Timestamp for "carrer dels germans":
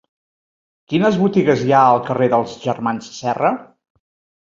2.09-3.15